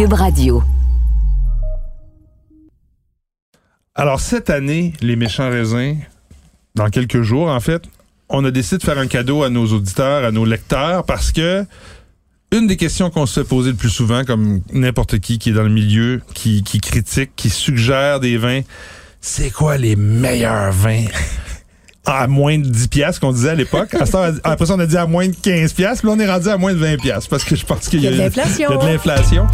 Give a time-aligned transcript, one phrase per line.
[0.00, 0.62] Cube Radio.
[3.94, 5.98] Alors, cette année, les méchants raisins,
[6.74, 7.82] dans quelques jours, en fait,
[8.30, 11.66] on a décidé de faire un cadeau à nos auditeurs, à nos lecteurs, parce que
[12.50, 15.52] une des questions qu'on se fait poser le plus souvent, comme n'importe qui qui est
[15.52, 18.62] dans le milieu, qui, qui critique, qui suggère des vins,
[19.20, 21.04] c'est quoi les meilleurs vins?
[22.06, 23.92] à moins de 10 piastres qu'on disait à l'époque.
[23.92, 24.06] Après
[24.66, 26.00] ça, on a dit à moins de 15 piastres.
[26.00, 28.00] Puis là, on est rendu à moins de 20 piastres parce que je pense qu'il
[28.00, 29.46] y a de l'inflation.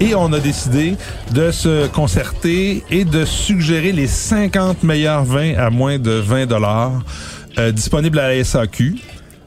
[0.00, 0.96] Et on a décidé
[1.32, 7.02] de se concerter et de suggérer les 50 meilleurs vins à moins de 20 dollars
[7.58, 8.96] euh, disponibles à la SAQ.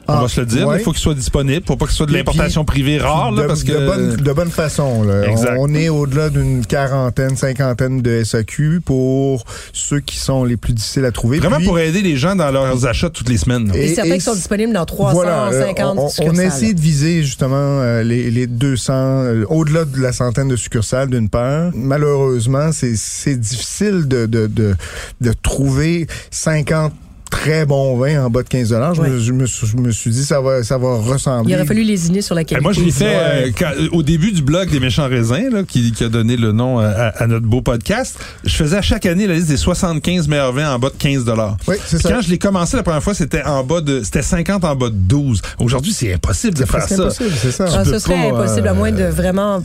[0.08, 0.78] On Ah, va se le dire, ouais.
[0.78, 3.42] il faut qu'ils soient disponibles pour pas que ce soit de l'importation privée rare, là,
[3.42, 5.02] de, parce que de bonne, de bonne façon.
[5.02, 5.28] Là.
[5.28, 5.56] Exact.
[5.58, 10.72] On, on est au-delà d'une quarantaine, cinquantaine de SAQ pour ceux qui sont les plus
[10.74, 11.38] difficiles à trouver.
[11.40, 13.72] vraiment Puis- pour aider les gens dans leurs achats toutes les semaines.
[13.74, 16.46] Et, Et- certains et qui sont disponibles dans Voilà, euh, 350 on, on a succursales.
[16.46, 21.10] essayé de viser justement euh, les, les 200, euh, au-delà de la centaine de succursales
[21.10, 21.72] d'une part.
[21.74, 24.74] Malheureusement, c'est c'est difficile de, de, de,
[25.20, 26.92] de trouver 50
[27.30, 29.08] très bons vins en bas de 15 Je, Ouais.
[29.10, 31.52] me, je, me, suis- je me suis dit ça va ça va ressembler.
[31.52, 32.62] Il aurait fallu lésiner sur la qualité.
[32.62, 35.92] moi, je l'ai fait euh, quand- au début du blog des méchants raisins, là, qui,
[35.92, 38.18] qui a donné le nom à, à notre beau podcast.
[38.44, 41.24] Je faisais à chaque année la liste des 75 meilleurs vins en bas de 15
[41.24, 41.56] dollars.
[41.68, 42.10] Oui, c'est ça.
[42.10, 44.88] Quand je l'ai commencé la première fois, c'était en bas de, c'était 50 en bas
[44.88, 45.42] de 12.
[45.58, 47.02] Aujourd'hui, c'est impossible de faire C'est ça.
[47.02, 47.66] impossible, c'est ça.
[47.68, 49.62] Ah, ce peux serait pas, impossible à euh, moins de vraiment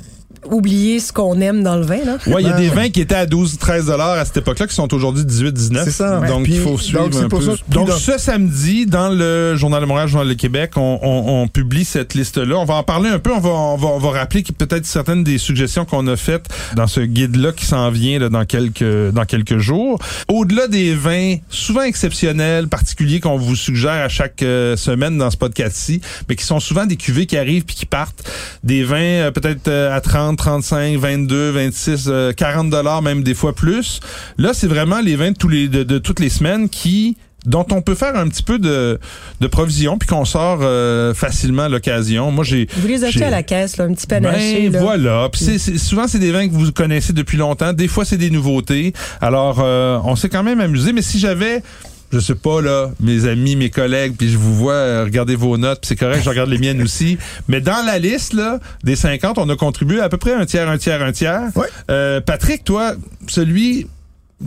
[0.49, 2.03] oublier ce qu'on aime dans le vin.
[2.05, 2.17] Là.
[2.27, 4.67] Ouais, il y a des vins qui étaient à 12, 13 dollars à cette époque-là
[4.67, 5.83] qui sont aujourd'hui 18, 19.
[5.85, 6.19] C'est ça.
[6.21, 7.41] Donc, il faut suivre donc, c'est un peu.
[7.41, 11.41] ça- donc, dans- ce samedi, dans le Journal de Montréal, Journal de Québec, on, on-
[11.43, 12.55] on publie cette liste-là.
[12.57, 13.31] On va en parler un peu.
[13.33, 16.47] On va, on va, on va rappeler que peut-être certaines des suggestions qu'on a faites
[16.75, 19.99] dans ce guide-là qui s'en vient là, dans quelques dans quelques jours.
[20.27, 25.37] Au-delà des vins souvent exceptionnels, particuliers qu'on vous suggère à chaque euh, semaine dans ce
[25.37, 28.23] podcast-ci, mais qui sont souvent des cuvées qui arrivent puis qui partent.
[28.63, 33.33] Des vins euh, peut-être euh, à 30, 35, 22, 26, euh, 40 dollars, même des
[33.33, 33.99] fois plus.
[34.37, 37.65] Là, c'est vraiment les vins de, tous les, de, de toutes les semaines qui dont
[37.71, 38.99] on peut faire un petit peu de,
[39.39, 42.29] de provision puis qu'on sort euh, facilement à l'occasion.
[42.29, 44.69] Moi, j'ai Vous les achetez à la caisse, là, un petit panaché.
[44.69, 44.79] ben, là.
[44.79, 45.29] voilà.
[45.31, 47.73] Puis c'est- c'est- souvent, c'est des vins que vous connaissez depuis longtemps.
[47.73, 48.93] Des fois, c'est des nouveautés.
[49.21, 50.93] Alors, euh, on s'est quand même amusé.
[50.93, 51.63] Mais si j'avais
[52.11, 55.57] je sais pas là, mes amis, mes collègues, puis je vous vois euh, regarder vos
[55.57, 57.17] notes, puis c'est correct, je regarde les miennes aussi.
[57.47, 60.69] Mais dans la liste là des 50, on a contribué à peu près un tiers,
[60.69, 61.49] un tiers, un tiers.
[61.55, 61.67] Ouais.
[61.89, 62.93] Euh, Patrick, toi,
[63.27, 63.87] celui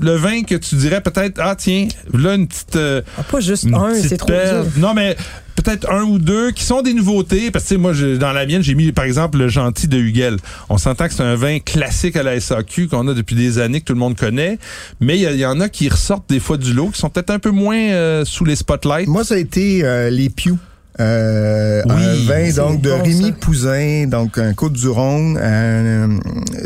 [0.01, 3.65] le vin que tu dirais peut-être ah tiens, là une petite euh, Ah, pas juste
[3.65, 4.65] une un, c'est trop dur.
[4.77, 5.17] Non, mais
[5.57, 7.51] peut-être un ou deux qui sont des nouveautés.
[7.51, 9.89] Parce que tu sais, moi, je- dans la mienne, j'ai mis, par exemple, le gentil
[9.89, 10.37] de Huguel.
[10.69, 13.81] On s'entend que c'est un vin classique à la SAQ qu'on a depuis des années,
[13.81, 14.59] que tout le monde connaît.
[15.01, 16.99] Mais il y, a- il y en a qui ressortent des fois du lot, qui
[17.01, 19.07] sont peut-être un peu moins euh, sous les spotlights.
[19.09, 20.57] Moi, ça a été euh, les Pew.
[21.01, 23.33] Euh, Oui, un vin donc de bon, Rémi ça.
[23.33, 25.39] Pouzin, donc un Côte du Rhône.
[25.41, 26.19] Euh,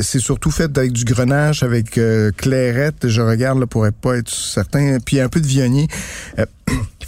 [0.02, 3.08] c'est surtout fait avec du grenache, avec euh, clairette.
[3.08, 5.88] Je regarde là pour être pas être certain, puis un peu de viognier.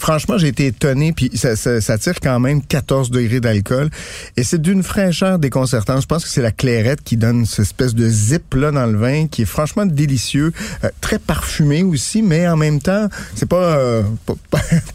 [0.01, 3.91] Franchement, j'ai été étonné, puis ça, ça, ça tire quand même 14 degrés d'alcool.
[4.37, 6.01] Et c'est d'une fraîcheur déconcertante.
[6.01, 8.97] Je pense que c'est la clairette qui donne cette espèce de zip là dans le
[8.99, 10.53] vin, qui est franchement délicieux,
[10.85, 14.03] Euh, très parfumé aussi, mais en même temps, c'est pas, euh,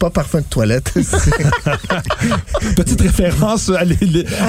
[0.00, 0.92] pas, parfum de toilette.
[2.76, 3.82] Petite référence à,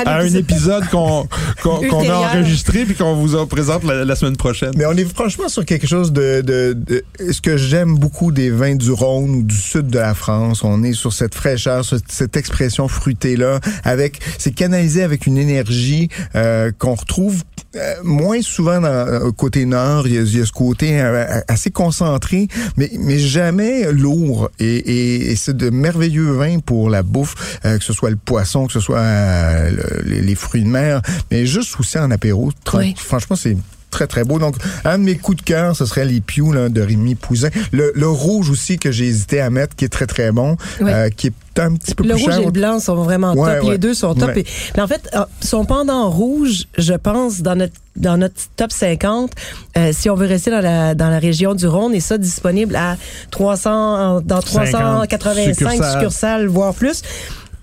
[0.06, 1.28] à un épisode qu'on
[1.62, 4.72] qu'on a enregistré puis qu'on vous en présente la, la semaine prochaine.
[4.76, 8.50] Mais on est franchement sur quelque chose de, de, de- ce que j'aime beaucoup des
[8.50, 10.47] vins du Rhône ou du sud de la France.
[10.64, 16.72] On est sur cette fraîcheur, cette expression fruitée-là, avec, c'est canalisé avec une énergie euh,
[16.78, 17.44] qu'on retrouve
[17.76, 20.08] euh, moins souvent dans, euh, côté nord.
[20.08, 22.48] Il y a, il y a ce côté euh, assez concentré,
[22.78, 24.50] mais, mais jamais lourd.
[24.60, 28.16] Et, et, et c'est de merveilleux vins pour la bouffe, euh, que ce soit le
[28.16, 31.02] poisson, que ce soit euh, le- les, les fruits de mer,
[31.32, 32.52] mais juste aussi en apéro.
[32.74, 32.96] Oui.
[32.98, 33.58] Franchement, c'est
[33.92, 34.38] très très beau.
[34.40, 34.56] Donc,
[34.86, 37.50] un de mes coups de cœur, ce serait les Pew là, de Rémi Pouzin.
[37.72, 40.92] Le, le rouge aussi que j'ai hésité à mettre, qui est très très bon, Oui.
[40.92, 42.42] euh, qui est un petit peu Le plus rouge cher.
[42.42, 43.64] et le blanc sont vraiment Ouais, top.
[43.66, 43.72] ouais.
[43.74, 44.30] Les deux sont top.
[44.30, 44.42] Ouais.
[44.42, 44.46] Et-
[44.76, 49.32] mais en fait, euh, son pendant rouge, je pense, dans notre dans notre top 50,
[49.76, 52.76] euh, si on veut rester dans la dans la région du Rhône, et ça disponible
[52.76, 52.96] à
[53.32, 55.92] 300 dans 385 succursales.
[55.94, 57.02] succursales, voire plus.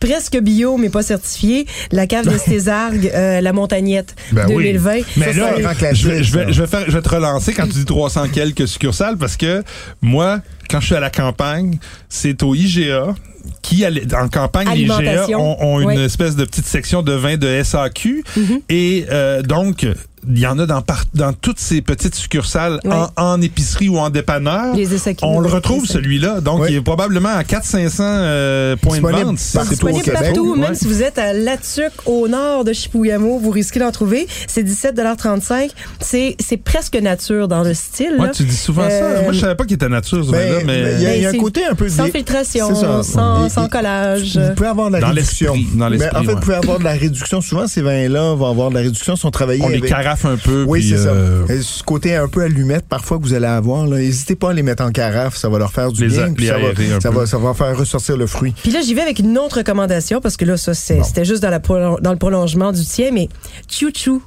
[0.05, 1.67] Presque bio, mais pas certifié.
[1.93, 4.65] La cave de Césargues, euh, la Montagnette, Ben oui.
[4.73, 4.93] 2020.
[5.17, 7.65] Mais Ça, là, je vais, je, vais, je, vais faire, je vais te relancer quand
[7.65, 9.63] tu dis 300 quelques succursales parce que
[10.03, 11.79] moi, quand je suis à la campagne,
[12.09, 13.15] c'est au IGA
[13.63, 15.41] qui, en campagne, les IGA Alimentation.
[15.41, 16.05] ont, ont une Oui.
[16.05, 18.25] espèce de petite section de vin de SAQ.
[18.69, 19.87] Et euh, donc,
[20.29, 22.91] il y en a dans, par- dans toutes ces petites succursales Oui.
[23.17, 24.75] en, en épicerie ou en dépanneur.
[24.75, 24.89] Les
[25.23, 26.41] On le retrouve, celui-là.
[26.41, 26.69] Donc, Oui.
[26.71, 29.39] il est probablement à 400-500 euh, points de vente.
[29.55, 30.21] partout au Québec.
[30.23, 30.59] partout, Ouais.
[30.59, 34.27] même si vous êtes à Latuc, au nord de Chipouillamo, vous risquez d'en trouver.
[34.47, 38.15] C'est 17,35 C'est presque nature dans le style.
[38.19, 38.33] Ouais, là.
[38.33, 38.95] tu dis souvent ça.
[38.95, 40.95] Euh, Moi, je savais pas qu'il était nature, ce Ben, vin-là, mais...
[40.97, 43.67] il y a, il y a un côté un peu Sans filtration, sans, Et- sans
[43.67, 44.37] et- collage.
[44.39, 45.55] Vous pouvez avoir de la Dans réduction.
[45.75, 46.35] dans Mais l'esprit, en fait, ouais.
[46.35, 47.41] vous pouvez avoir de la réduction.
[47.41, 49.91] Souvent, ces vins-là vont avoir de la réduction, sont travaillés On les avec...
[50.17, 50.65] carafe un peu.
[50.67, 51.55] Oui, puis, c'est euh, ça.
[51.55, 54.53] Et ce côté un peu allumette, parfois, que vous allez avoir, là, n'hésitez pas à
[54.53, 55.37] les mettre en carafe.
[55.37, 56.33] Ça va leur faire du Les bien.
[56.33, 58.55] puis ça, va, ça, va, ça va faire ressortir le fruit.
[58.63, 61.43] Puis là, j'y vais avec une autre recommandation parce que là, ça, c'est- c'était juste
[61.43, 63.29] dans, la prolon- dans le prolongement du tien, mais
[63.69, 64.23] Chou-Chou.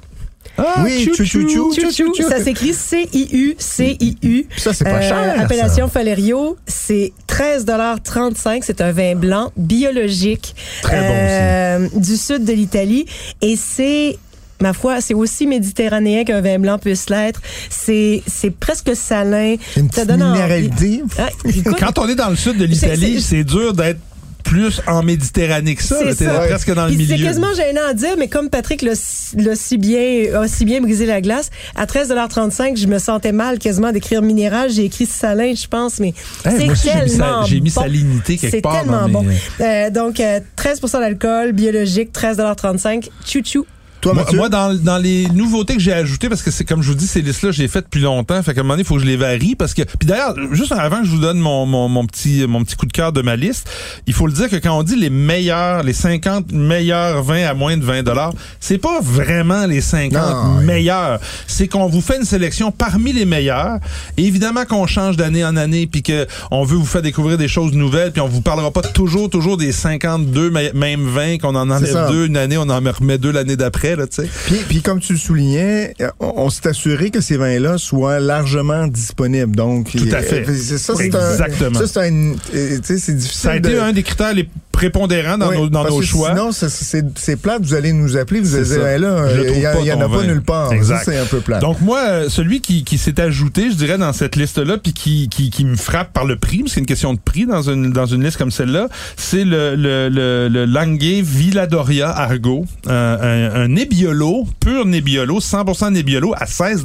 [0.56, 2.28] Ah, oui, chou, chou, chou, chou, chou, Chou-Chou, chou.
[2.28, 4.46] ça s'écrit C-I-U, C-I-U.
[4.50, 5.34] Puis ça, c'est pas Euh, cher.
[5.40, 5.92] Appellation ça.
[5.92, 13.06] Falerio, c'est 13,35 C'est un vin blanc biologique Très bon euh, du sud de l'Italie.
[13.40, 14.18] Et c'est
[14.60, 17.40] ma foi, c'est aussi méditerranéen qu'un vin blanc puisse l'être.
[17.70, 19.56] C'est c'est presque salin.
[19.76, 21.02] Une Ça petite minéralité.
[21.18, 23.98] Ah, écoute, Quand on est dans le sud de l'Italie, C'est- c'est dur d'être
[24.44, 25.96] plus en Méditerranée que ça.
[26.16, 27.26] C'est presque dans le Puis C'est milieu.
[27.26, 31.20] quasiment gênant à dire, mais comme Patrick l'a si- bien, a si bien brisé la
[31.20, 34.70] glace, à 13,35 je me sentais mal quasiment d'écrire minéral.
[34.70, 36.14] J'ai écrit salin, je pense, mais
[36.46, 37.80] Hey, c'est moi aussi, j'ai mis sa- tellement j'ai mis bon.
[37.82, 39.26] salinité quelque C'est part tellement dans bon.
[39.60, 43.66] Euh, donc, euh, 13% d'alcool, biologique, 13,35 Chou-chou.
[44.00, 46.94] Toi, Moi, dans, dans les nouveautés que j'ai ajoutées, parce que c'est comme je vous
[46.94, 48.40] dis, ces listes-là, j'ai faites depuis longtemps.
[48.42, 49.56] Fait qu'à un moment donné, il faut que je les varie.
[49.56, 49.82] Parce que.
[49.82, 52.86] Puis d'ailleurs, juste avant que je vous donne mon, mon, mon petit mon petit coup
[52.86, 53.68] de cœur de ma liste,
[54.06, 57.54] il faut le dire que quand on dit les meilleurs, les 50 meilleurs vins à
[57.54, 60.64] moins de 20 dollars, c'est pas vraiment les 50 Non, oui.
[60.64, 61.18] meilleurs.
[61.46, 63.78] C'est qu'on vous fait une sélection parmi les meilleurs.
[64.16, 67.48] Et évidemment qu'on change d'année en année, puis que on veut vous faire découvrir des
[67.48, 71.54] choses nouvelles, puis on vous parlera pas toujours toujours des 52 me- mêmes vins qu'on
[71.56, 74.06] en enlève deux une année, on en remet deux l'année d'après, là.
[74.46, 78.20] Puis, puis comme tu le soulignais, euh, on, on s'est assuré que ces vins-là soient
[78.20, 79.54] largement disponibles.
[79.56, 80.48] Donc, Tout à fait.
[80.48, 81.86] euh, c'est ça, c'est un- Exactement.
[81.86, 82.34] Ça, euh,
[82.82, 83.40] c'est difficile.
[83.40, 86.00] Ça a été de- un des critères les prépondérants dans Oui, nos, dans parce nos
[86.00, 86.28] que choix.
[86.30, 88.86] Sinon, c'est- plate, vous allez nous appeler, vous allez dire.
[88.86, 90.22] Hey, là, il trouve y, a- pas il y en a pas vin.
[90.26, 90.70] nulle part.
[91.04, 91.60] C'est un peu plate.
[91.60, 95.50] Donc moi, celui qui, qui s'est ajouté, je dirais, dans cette liste-là, puis qui, qui,
[95.50, 97.90] qui me frappe par le prix, parce que c'est une question de prix dans une,
[97.92, 103.62] dans une liste comme celle-là, c'est le, le, le, le Languet Villadoria Argo, euh, un,
[103.62, 106.84] un Nebbiolo, pur Nebbiolo, 100% Nebbiolo à 16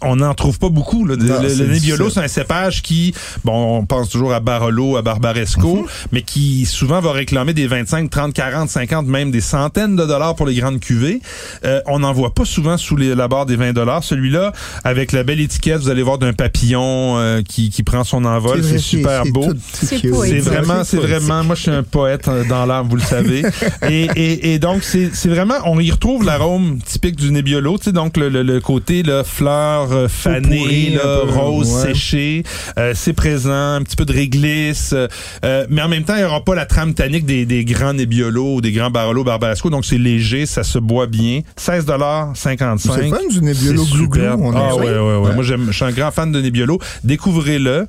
[0.00, 1.06] on n'en trouve pas beaucoup.
[1.06, 1.16] Là.
[1.16, 5.02] Non, le le Nebbiolo, c'est un cépage qui, bon, on pense toujours à Barolo, à
[5.02, 5.84] Barbaresco, Mhm.
[6.12, 10.34] mais qui souvent va réclamer des 25, 30, 40, 50, même des centaines de dollars
[10.34, 11.20] pour les grandes cuvées.
[11.64, 14.04] Euh, on n'en voit pas souvent sous les, la barre des 20 dollars.
[14.04, 14.52] Celui-là,
[14.84, 18.62] avec la belle étiquette, vous allez voir d'un papillon euh, qui, qui prend son envol.
[18.62, 19.46] C'est super beau.
[19.72, 21.44] C'est vraiment, c'est vraiment.
[21.44, 23.42] Moi, je suis un poète euh, dans l'âme, vous le savez.
[23.88, 27.84] et, et, et donc, c'est c'est vraiment, on y retrouve l'arôme typique du Nebbiolo, tu
[27.84, 31.72] sais, donc le, le, le côté là, fleur euh, fanée, pourri, là, un peu, rose
[31.72, 31.92] ouais.
[31.94, 32.42] séchée,
[32.78, 35.08] euh, c'est présent, un petit peu de réglisse, euh,
[35.44, 37.94] euh, mais en même temps, il n'y aura pas la trame tannique des, des grands
[37.94, 41.40] Nebbiolo ou des grands Barolo Barbaresco, donc c'est léger, ça se boit bien.
[41.56, 41.86] 16
[42.34, 45.34] 55 C'est fun du Nebbiolo glou-glou, on Ah ouais, ouais, ouais.
[45.34, 46.78] Moi, je suis un grand fan de Nebbiolo.
[47.04, 47.86] Découvrez-le.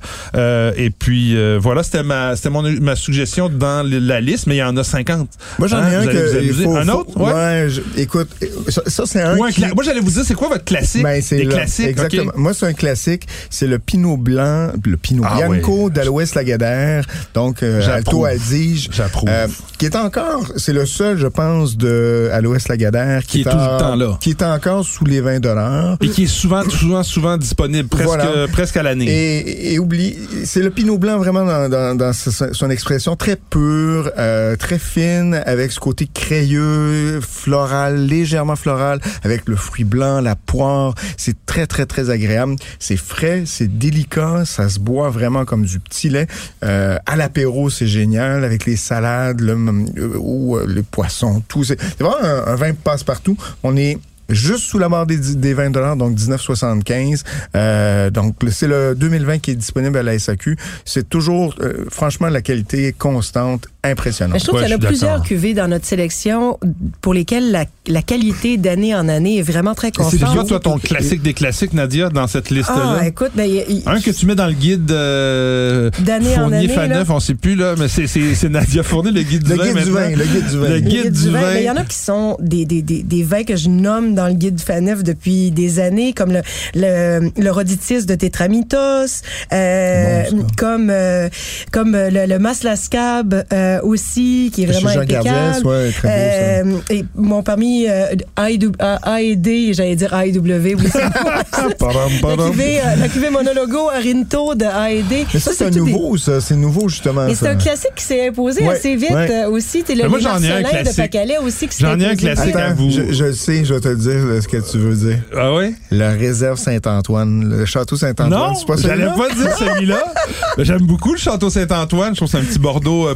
[0.76, 4.62] Et puis, voilà, c'était ma, c'était mon, ma suggestion dans la liste, mais il y
[4.62, 5.28] en a 50.
[5.58, 6.64] Moi, j'en Hein, ai un allez vous que.
[6.64, 7.16] faut- un autre?
[7.20, 7.32] Ouais.
[7.32, 8.28] Ouais, je- écoute,
[8.68, 9.34] ça, ça, c'est un.
[9.42, 11.02] Un qui- Moi, j'allais vous dire, c'est quoi votre classique?
[11.02, 11.85] Ben, c'est Des le- classiques?
[11.88, 12.32] Exactement.
[12.36, 13.26] Moi, c'est un classique.
[13.50, 17.04] C'est le Pinot Blanc, le Pinot Ah Bianco d'Aloès Lagardère.
[17.34, 17.80] Donc, euh.
[17.88, 18.88] Alto Adige.
[18.92, 19.28] J'approuve.
[19.28, 19.46] Euh,
[19.78, 23.56] qui est encore, c'est le seul, je pense, de Aloès Lagardère Qui est en- tout
[23.56, 24.16] le temps là.
[24.20, 25.96] Qui est encore sous les 20 dollars.
[26.00, 28.48] Et qui est souvent, souvent, souvent disponible, presque, Voilà.
[28.52, 29.06] presque à l'année.
[29.08, 34.10] Et, et oublie, c'est le Pinot Blanc vraiment dans, dans, dans son expression très pure,
[34.18, 40.36] euh, très fine, avec ce côté crayeux, floral, légèrement floral, avec le fruit blanc, la
[40.36, 40.94] poire.
[41.18, 42.56] C'est très, très, très agréable.
[42.78, 46.26] C'est frais, c'est délicat, ça se boit vraiment comme du petit lait.
[46.64, 51.64] Euh, à l'apéro, c'est génial, avec les salades, le, euh, ou euh, les poissons, tout.
[51.64, 53.36] C'est vraiment un, un vin passe-partout.
[53.62, 57.22] On est juste sous la barre des, des 20 dollars, donc 19,75.
[57.54, 60.56] Euh, donc c'est le 2020 qui est disponible à la SAQ.
[60.84, 64.38] C'est toujours, euh, franchement, la qualité constante, Mais impressionnante.
[64.40, 66.58] je trouve Ouais, qu'il y en a plusieurs cuvées dans notre sélection
[67.00, 70.34] pour lesquelles la, la qualité d'année en année est vraiment très c'est constante.
[70.34, 72.98] quoi, toi, ton classique des classiques, Nadia, dans cette liste-là?
[73.00, 73.48] Ah, écoute, ben,
[73.86, 77.14] Un que tu mets dans le guide euh, D'année en Fournier année, Faneuf, là.
[77.14, 79.64] on sait plus, là, mais c'est, c'est, c'est Nadia Fournier, le guide du Le vin.
[79.64, 79.94] guide du maintenant.
[80.00, 80.68] vin, le guide du vin.
[80.68, 81.40] Le Le guide du vin.
[81.54, 84.14] Mais il y en a qui sont des, des, des, des vins que je nomme
[84.14, 86.40] dans le guide Faneuf depuis des années, comme le,
[86.74, 91.28] le, le Roditis de Tetramitos, euh, Bon, comme, euh,
[91.72, 95.66] comme euh, le, le Maslascab euh, aussi, qui est vraiment Jean impeccable.
[95.66, 101.10] Ouais, très beau, Euh, et mon parmi euh, AED, j'allais dire AEW, oui, c'est la
[102.50, 105.26] cuvée, euh, la cuvée monologo Arinto de AED.
[105.32, 106.40] Mais ça, c'est des- nouveau, ça.
[106.40, 107.26] C'est nouveau, justement.
[107.26, 107.46] Mais ça.
[107.46, 109.30] c'est un classique qui s'est imposé Ouais, assez vite ouais.
[109.30, 109.82] euh, aussi.
[109.82, 110.96] T'es le Mais moi, j'en ai un Marcelins de classique.
[110.96, 112.54] Pacalais aussi qui s'est J'en ai un classique.
[112.54, 112.90] Attends, à vous.
[112.90, 115.18] je, je le sais, je vais te le dire là, ce que tu veux dire.
[115.36, 115.72] Ah ouais?
[115.90, 118.30] La réserve Saint-Antoine, le château Saint-Antoine.
[118.30, 119.98] Non, c'est pas j'allais pas dire celui-là.
[120.58, 122.10] J'aime beaucoup le Château Saint-Antoine.
[122.14, 123.14] Je trouve que c'est un petit Bordeaux euh,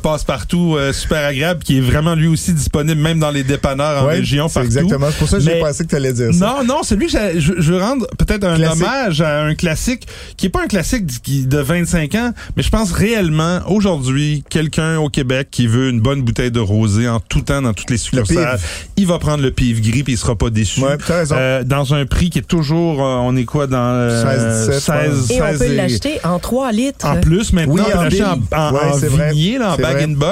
[0.57, 4.16] euh, super agréable qui est vraiment lui aussi disponible même dans les dépanneurs en Ouais,
[4.16, 4.66] région c'est partout.
[4.66, 5.07] exactement.
[5.11, 6.57] C'est pour ça que j'ai pensé que tu allais dire ça.
[6.59, 8.83] Non, non, celui que j'ai- je, je veux rendre peut-être un Classique.
[8.83, 11.07] hommage à un classique qui est pas un classique
[11.49, 16.23] de 25 ans, mais je pense réellement aujourd'hui quelqu'un au Québec qui veut une bonne
[16.23, 18.59] bouteille de rosé en tout temps dans toutes les succursales,
[18.97, 20.80] il va prendre le pif gris puis il sera pas déçu.
[20.80, 21.35] Ouais, t'as raison.
[21.38, 24.23] Euh, dans un prix qui est toujours, euh, on est quoi dans euh,
[24.66, 27.07] 16, 17, 16, Et on 16 peut et- l'acheter en 3 litres.
[27.07, 30.04] en plus, maintenant, Oui, on peut l'acheter en, en, Ouais, vignier, là, en bag vrai.
[30.04, 30.30] and box.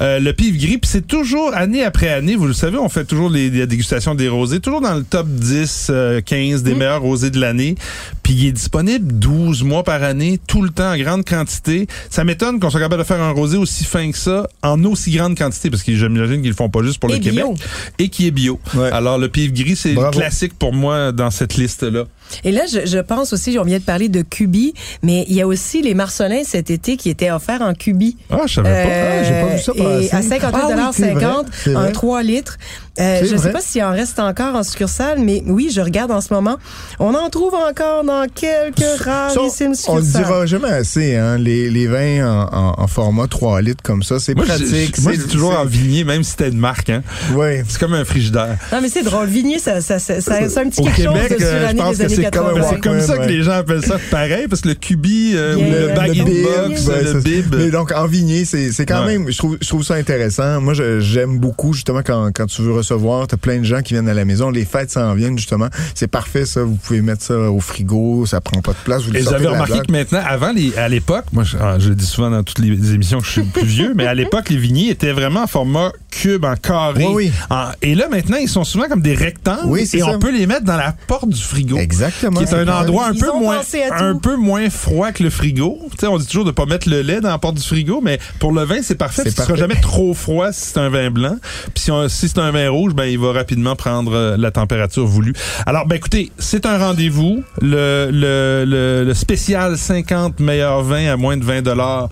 [0.00, 3.04] Euh, le pif gris, puis c'est toujours, année après année, vous le savez, on fait
[3.04, 6.64] toujours les, les dégustations des rosés, toujours dans le top 10, euh, 15 Mm.
[6.64, 7.74] des meilleurs rosés de l'année.
[8.22, 11.86] Puis il est disponible 12 mois par année, tout le temps, en grande quantité.
[12.10, 15.10] Ça m'étonne qu'on soit capable de faire un rosé aussi fin que ça, en aussi
[15.10, 17.30] grande quantité, parce que j'imagine qu'ils le font pas juste pour Et le bio.
[17.54, 17.68] Québec.
[17.98, 18.60] Et qui est bio.
[18.74, 18.90] Ouais.
[18.90, 22.04] Alors, le pif gris, c'est classique pour moi dans cette liste-là.
[22.44, 25.40] Et là, je, je pense aussi, on vient de parler de Cubi, mais il y
[25.40, 28.16] a aussi les Marcelins cet été qui étaient offerts en Cubi.
[28.30, 28.90] Ah, je savais pas.
[28.90, 30.32] Ah, j'ai pas vu ça Euh, et passer.
[30.34, 31.34] à 58,50 Ah oui, c'est vrai,
[31.64, 31.92] c'est en vrai.
[31.92, 32.58] 3 litres.
[32.98, 35.80] Euh, C'est je ne sais pas s'il en reste encore en succursale, mais oui, je
[35.80, 36.56] regarde en ce moment.
[36.98, 40.24] On en trouve encore dans quelques rarissimes Ça, on ne succursales.
[40.24, 44.18] dira jamais assez, hein, les, les vins en, en- en format 3 litres comme ça.
[44.18, 44.96] C'est pratique.
[44.96, 46.90] je- moi, c'est- c'est toujours en vignier, même si c'était une marque.
[46.90, 47.02] Hein.
[47.28, 47.64] c'est- Ouais.
[47.68, 48.56] C'est comme un frigidaire.
[48.72, 49.28] Non, mais c'est drôle.
[49.28, 51.76] Vignier, ça, ça, ça, ça, c'est un petit Au quelque Québec, chose de euh, je
[51.76, 52.66] pense des que années c'est comme un 80.
[52.70, 53.28] C'est comme Ouais, ça que ouais.
[53.28, 56.20] les gens appellent ça pareil, parce que le cubi euh, Yeah, ou le bag le
[56.20, 57.54] in bib, box, ouais, le bib.
[57.56, 59.18] Mais donc, en vigné, c'est c'est quand Ouais.
[59.18, 60.60] même, je trouve, je trouve ça intéressant.
[60.60, 64.08] Moi, j'aime beaucoup, justement, quand, quand tu veux recevoir, t'as plein de gens qui viennent
[64.08, 64.50] à la maison.
[64.50, 65.68] Les fêtes s'en viennent, justement.
[65.94, 66.62] C'est parfait, ça.
[66.62, 68.26] Vous pouvez mettre ça au frigo.
[68.26, 69.02] Ça prend pas de place.
[69.02, 71.94] Vous Et la remarqué que maintenant, avant, les, à l'époque, moi je, ah, je le
[71.94, 74.48] dis souvent dans toutes les émissions que je suis le plus vieux, mais à l'époque,
[74.50, 77.04] les vigniers étaient vraiment en format cube, en carré.
[77.06, 77.32] Oui, oui.
[77.50, 80.06] En- et là, maintenant, ils sont souvent comme des rectangles Oui, et ça.
[80.08, 81.76] on peut les mettre dans la porte du frigo.
[82.10, 82.40] Exactement.
[82.40, 83.60] Qui est un endroit un peu moins
[83.98, 85.78] un peu moins froid que le frigo.
[85.92, 88.00] Tu sais, on dit toujours de pas mettre le lait dans la porte du frigo,
[88.02, 89.22] mais pour le vin c'est parfait.
[89.22, 89.60] Parce qu'il sera parfait.
[89.60, 91.36] jamais trop froid si c'est un vin blanc.
[91.74, 95.34] Puis si, c'est un vin rouge, ben il va rapidement prendre euh, la température voulue.
[95.66, 97.42] Alors ben écoutez, c'est un rendez-vous.
[97.60, 102.08] Le, le, le, le spécial 50 meilleurs vins à moins de 20 dollars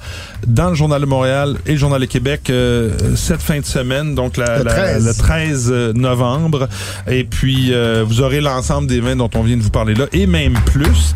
[0.46, 4.14] dans le journal de Montréal et le journal de Québec euh, cette fin de semaine,
[4.14, 5.06] donc la, Le la- 13.
[5.06, 6.68] le 13 novembre.
[7.08, 10.06] Et puis euh, vous aurez l'ensemble des vins dont on vient de vous parler là
[10.12, 11.14] et même plus.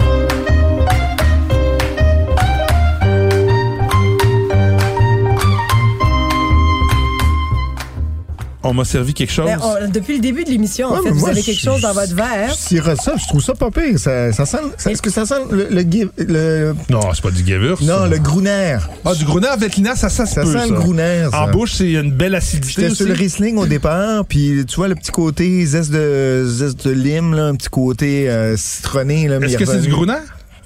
[8.64, 9.47] On m'a servi quelque chose.
[9.47, 11.47] Ben, on- depuis le début de l'émission, en Ouais, fait, mais vous moi, avez je-
[11.47, 12.50] quelque chose dans votre verre.
[12.71, 13.99] Je ça, je trouve ça pas pire.
[13.99, 15.83] Ça, ça sent, ça- est-ce que ça sent le, le,
[16.19, 17.83] le- Non, c'est pas du Gewürz.
[17.83, 18.76] non, le Gruner.
[19.04, 21.26] Ah, du Gruner avec l'ina, ça, ça Ça peut, sent le Gruner.
[21.31, 21.42] ça.
[21.45, 24.88] En bouche, c'est une belle acidité J'étais sur le Riesling au départ, puis tu vois
[24.88, 29.26] le petit côté zeste de, zeste de lime, là, un petit côté euh, citronné.
[29.28, 29.88] Là, Est-ce que c'est du.
[29.88, 30.14] Gruner?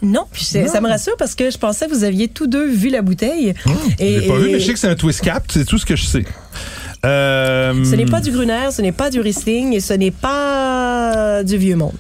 [0.03, 2.91] Non, puis ça me rassure parce que je pensais que vous aviez tous deux vu
[2.91, 3.55] la bouteille.
[3.65, 3.71] Mmh.
[3.99, 5.87] Je l'ai pas vu, mais je sais que c'est un twist cap, c'est tout ce
[5.87, 6.25] que je sais.
[7.05, 11.57] Euh, Ce n'est pas du Gruner, ce n'est pas du Riesling ce n'est pas du
[11.57, 11.97] Vieux Monde.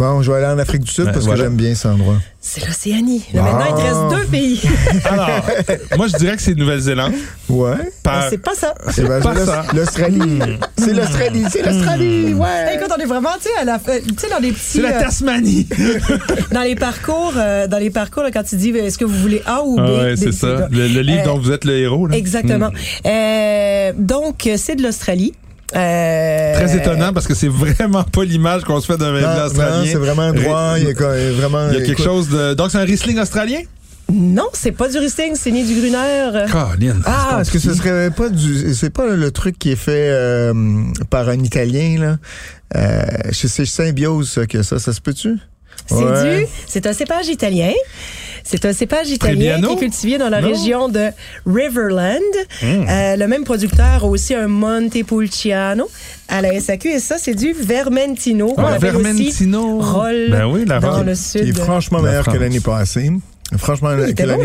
[0.00, 1.40] Bon, je vais aller en Afrique du Sud Ben, parce voilà.
[1.40, 2.16] que j'aime bien cet endroit.
[2.40, 3.22] C'est l'Océanie.
[3.34, 3.52] Là, Ah.
[3.52, 4.60] Maintenant, il te reste deux pays.
[5.04, 5.28] Alors,
[5.98, 7.12] moi, je dirais que c'est Nouvelle-Zélande.
[7.50, 7.74] Ouais.
[8.02, 8.30] Par...
[8.30, 8.72] C'est pas ça.
[8.92, 9.66] C'est ben, pas ça.
[9.74, 10.38] l'Australie.
[10.78, 12.76] c'est l'Australie, c'est l'Australie, ouais.
[12.76, 14.80] Écoute, on est vraiment, tu sais, à la, fin- tu sais, dans des petits, C'est
[14.80, 15.68] la euh, Tasmanie.
[16.50, 19.42] dans les parcours, euh, dans les parcours, là, quand tu dis, est-ce que vous voulez
[19.44, 19.80] A ou B?
[19.84, 20.66] Ah ouais, c'est ça.
[20.70, 22.06] Le, le livre Euh, dont vous êtes le héros.
[22.06, 22.16] Là.
[22.16, 22.70] Exactement.
[22.70, 23.06] Hmm.
[23.06, 25.34] Euh, donc, c'est de l'Australie.
[25.76, 29.84] Euh, Très étonnant parce que c'est vraiment pas l'image qu'on se fait d'un vin australien.
[29.86, 30.74] c'est vraiment droit.
[30.78, 31.68] Il y a vraiment.
[31.68, 32.54] Il y a quelque écoute, chose de.
[32.54, 33.60] Donc, c'est un Riesling australien?
[34.12, 36.46] Non, c'est pas du Riesling, c'est ni du Gruner.
[36.50, 36.96] Colin.
[37.04, 38.74] Ah, est-ce que ce serait pas du.
[38.74, 40.52] C'est pas le truc qui est fait euh,
[41.10, 42.16] par un Italien, là?
[42.76, 44.80] Euh, c'est c'est Symbiose, ça, que ça.
[44.80, 45.38] Ça se peut-tu?
[45.86, 46.40] C'est Ouais.
[46.40, 47.72] du, c'est un cépage italien.
[48.52, 49.68] C'est un cépage italien Trebbiano?
[49.68, 50.48] qui est cultivé dans la Non?
[50.48, 51.10] région de
[51.46, 52.18] Riverland.
[52.62, 52.84] Hmm.
[52.88, 55.88] Euh, le même producteur a aussi un Montepulciano
[56.28, 58.54] à la SAQ et ça, c'est du Vermentino.
[58.58, 59.78] Ah, Vermentino.
[59.78, 61.48] Aussi Roll Ben oui, la dans le Qui sud.
[61.48, 63.12] est franchement meilleur que l'année passée.
[63.56, 64.36] Franchement, que bon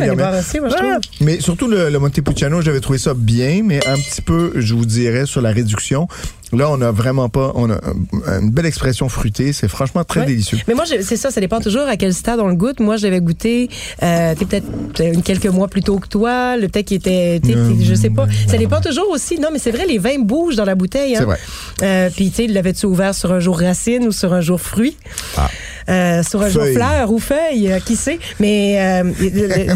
[0.61, 0.99] moi, je trouve.
[1.21, 4.85] Mais surtout le, le Montepulciano, j'avais trouvé ça bien, mais un petit peu, je vous
[4.85, 6.07] dirais, sur la réduction.
[6.53, 9.51] Là, on a vraiment pas, on a euh, une belle expression fruitée.
[9.51, 10.25] C'est franchement très Ouais.
[10.27, 10.59] délicieux.
[10.67, 12.79] Mais moi, c'est ça, ça dépend toujours à quel stade on le goûte.
[12.79, 13.69] Moi, j'avais goûté,
[14.03, 14.65] euh, peut-être
[15.01, 18.27] euh, quelques mois plus tôt que toi, le peut-être qu'il était, t'es- je sais pas.
[18.47, 19.39] Ça dépend toujours aussi.
[19.39, 21.15] Non, mais c'est vrai, les vins bougent dans la bouteille.
[21.15, 21.19] Hein?
[21.19, 21.39] C'est vrai.
[21.83, 24.95] Euh, Puis, tu sais, l'avais-tu ouvert sur un jour racine ou sur un jour fruit?
[25.37, 25.49] Ah.
[25.87, 28.17] Euh, sur un jour fleur ou feuille, euh, qui sait?
[28.39, 29.03] Mais euh,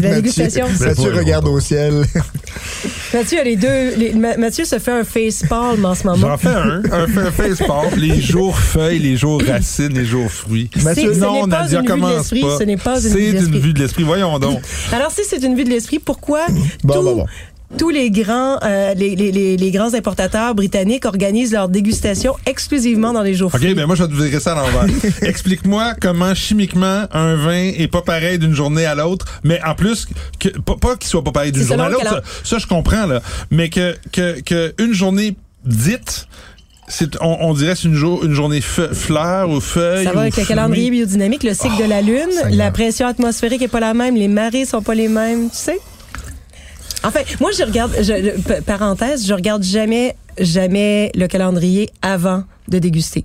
[0.16, 0.66] dégustation.
[0.68, 2.04] Mathieu, Mathieu voyons regarde au ciel.
[3.14, 3.94] Mathieu a les deux.
[3.96, 6.28] les- Mathieu se fait un face palm en ce moment.
[6.28, 6.82] J'en fais un.
[6.90, 7.94] Un, un facepalm.
[7.96, 10.68] Les jours feuilles, les jours racines, les jours fruits.
[10.82, 12.58] Mathieu, ce non, n'est pas Nadia, une vue de commence l'esprit, pas.
[12.58, 13.60] ce n'est pas une vue de C'est une l'esprit.
[13.60, 14.02] vue de l'esprit.
[14.02, 14.60] Voyons donc.
[14.92, 16.40] Alors, si c'est une vue de l'esprit, pourquoi
[16.82, 17.26] Bon, tout- bon, bon.
[17.78, 23.12] Tous les grands, euh, les, les, les, les grands importateurs britanniques organisent leur dégustation exclusivement
[23.12, 24.86] dans les jours OK, ben moi, je vais te virer ça à l'envers.
[25.22, 30.08] Explique-moi comment, chimiquement, un vin est pas pareil d'une journée à l'autre, mais en plus,
[30.38, 33.06] que, pas, pas qu'il soit pas pareil d'une journée à l'autre, ça, ça, je comprends,
[33.06, 36.26] là, mais que, que, que une journée dite,
[37.20, 40.04] on, on dirait c'est une, jour, une journée fleur ou feuille.
[40.04, 42.50] Ça va avec le calendrier biodynamique, le cycle de la Lune, Seigneur.
[42.50, 45.78] la pression atmosphérique est pas la même, les marées sont pas les mêmes, tu sais?
[47.02, 53.24] Enfin, moi, je regarde, je, parenthèse, je regarde jamais, jamais le calendrier avant de déguster.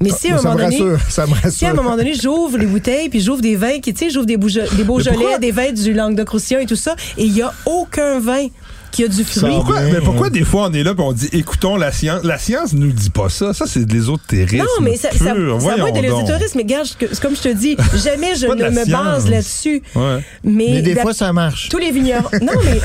[0.00, 1.96] Mais si à un ça moment me donné, rassure, ça me si à un moment
[1.96, 5.38] donné, j'ouvre les bouteilles, puis j'ouvre des vins, qui, tu sais, j'ouvre des, des Beaujolais,
[5.40, 8.46] des vins du Languedoc-Roussillon et tout ça, et il y a aucun vin
[8.90, 9.40] qui a du fruit.
[9.50, 12.38] Pourquoi, mais pourquoi des fois on est là et on dit écoutons la science La
[12.38, 13.52] science nous dit pas ça.
[13.54, 14.58] Ça, c'est de l'ésotérisme.
[14.58, 15.60] Non, mais ça, ça, pur.
[15.60, 18.84] ça va être de l'ésotérisme, mais je- comme je te dis, jamais je ne me
[18.84, 18.88] science.
[18.88, 19.82] base là-dessus.
[19.94, 20.24] Ouais.
[20.44, 21.68] Mais, Mais des fois, ça marche.
[21.68, 22.28] tous les vignerons.
[22.42, 22.80] Non, mais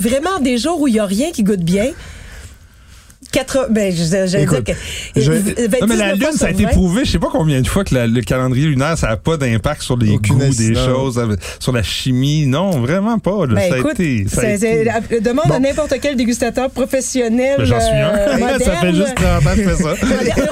[0.00, 1.90] vraiment, des jours où il n'y a rien qui goûte bien.
[3.36, 4.72] 4, ben, je- j'allais dire que.
[5.14, 6.70] je- Non, mais la 29 Lune, ça a été 20.
[6.70, 7.04] prouvé.
[7.04, 9.82] Je sais pas combien de fois que la- le calendrier lunaire, ça n'a pas d'impact
[9.82, 10.86] sur les Aucune goûts des incidence.
[10.86, 12.46] choses, avec- sur la chimie.
[12.46, 13.46] Non, vraiment pas.
[13.46, 13.54] là.
[13.54, 14.26] Ben, ça a écoute, été.
[14.28, 17.56] ça a été- demande à n'importe quel dégustateur professionnel.
[17.58, 18.08] Ben, J'en suis un.
[18.14, 19.94] euh, moderne, ça fait juste 30 ans que je fais ça.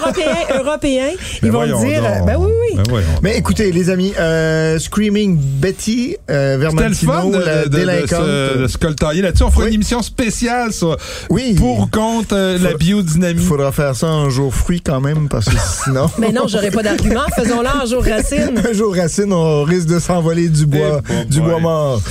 [0.00, 1.06] européen, européen,
[1.42, 2.02] Ben, ils vont dire.
[2.02, 2.10] donc.
[2.10, 2.82] euh, Ben oui, oui.
[2.88, 3.00] Ben.
[3.22, 7.68] Mais écoutez, les amis, euh, Screaming Betty, euh, C'était le fun Vermentino, de, la de-
[7.68, 8.08] de délinquante.
[8.24, 9.42] se, de se coltailler là-dessus.
[9.44, 9.68] On fera Oui.
[9.68, 10.96] une émission spéciale sur
[11.30, 11.54] Oui.
[11.54, 13.40] pour ou contre euh, la Biodynamie.
[13.40, 16.10] Il faudra faire ça un jour fruit quand même, parce que sinon...
[16.18, 17.24] Mais non, j'aurais pas d'argument.
[17.36, 18.60] Faisons-le en jour racine.
[18.68, 21.50] Un jour racine, on risque de s'envoler du bois, bon du boy.
[21.50, 22.02] bois mort.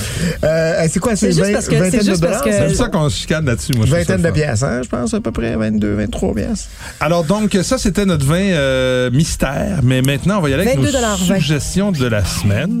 [0.44, 2.44] Euh, c'est quoi, c'est C'est juste vingt- parce que- c'est vingtaine de juste parce dollars?
[2.44, 2.84] que- C'est ça?
[2.84, 3.72] ça qu'on se chicane là-dessus.
[3.76, 6.68] Moi, Vingtaine de pièces, hein, je pense, à peu près 22, 23 pièces.
[7.00, 10.78] Alors donc ça c'était notre vin euh, mystère, mais maintenant on va y aller avec
[10.78, 11.34] nos 22,20.
[11.36, 12.80] suggestions de la semaine.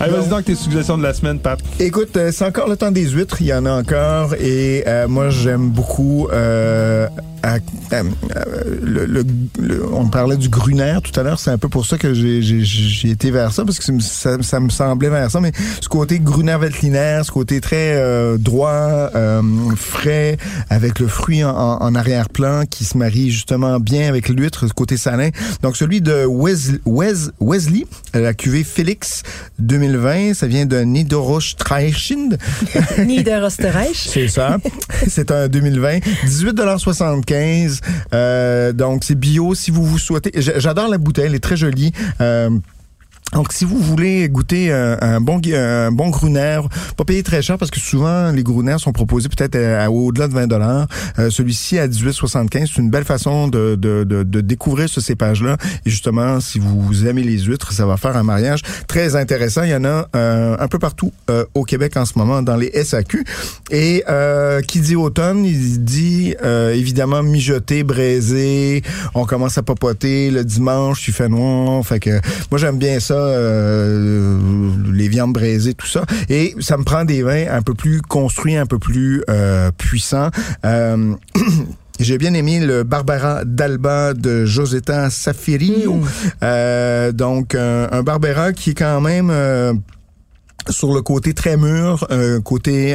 [0.00, 1.58] Allez, vas-y donc tes suggestions de la semaine, Pat.
[1.80, 5.08] Écoute, euh, c'est encore le temps des huîtres, il y en a encore, et euh,
[5.08, 6.28] moi j'aime beaucoup.
[6.32, 7.08] Euh,
[7.42, 7.58] à-
[8.82, 9.24] le, le-
[9.58, 12.42] le- on parlait du gruner tout à l'heure, c'est un peu pour ça que j'ai-
[12.42, 15.88] j'ai j'ai été vers ça, parce que ça, ça me semblait vers ça, mais ce
[15.88, 19.42] côté gruner veltliner, ce côté très euh, droit, euh,
[19.76, 20.36] frais,
[20.70, 24.72] avec le fruit en, en- en arrière-plan qui se marie justement bien avec l'huître, ce
[24.72, 25.30] côté salin.
[25.62, 29.22] Donc celui de Wes- Wes- Wesley, la cuvée Félix
[29.58, 32.38] 2020, ça vient de Niederösterreichind.
[33.06, 34.08] Niederösterreich.
[34.10, 34.58] C'est ça.
[35.08, 35.98] c'est un 2020.
[36.26, 40.32] 18,75 euh, Donc, c'est bio si vous vous souhaitez.
[40.34, 41.92] J'adore la bouteille, elle est très jolie.
[43.34, 46.60] Euh, donc, si vous voulez goûter un, un bon un bon gruner,
[46.96, 50.28] pas payer très cher parce que souvent les gruners sont proposés peut-être à, à au-delà
[50.28, 50.86] de 20 dollars.
[51.30, 55.56] Celui-ci à 18,75, c'est une belle façon de, de, de, de découvrir ce cépage-là.
[55.86, 59.62] Et justement, si vous aimez les huîtres, ça va faire un mariage très intéressant.
[59.62, 62.56] Il y en a euh, un peu partout euh, au Québec en ce moment dans
[62.56, 63.24] les SAQ.
[63.70, 68.82] Et euh, qui dit automne, il dit euh, évidemment mijoter, braiser.
[69.14, 71.84] On commence à papoter le dimanche, il fait noir.
[71.86, 74.38] Fait que moi j'aime bien ça, euh,
[74.92, 76.04] les viandes braisées, tout ça.
[76.28, 80.30] Et ça me prend des vins un peu plus construits, un peu plus euh, puissants.
[80.64, 81.14] Euh,
[82.00, 86.00] J'ai bien aimé le Barbara d'Alba de Josetta Safirio.
[86.44, 89.74] Euh, donc, un, un Barbera qui est quand même euh,
[90.70, 92.94] sur le côté très mûr, euh, côté...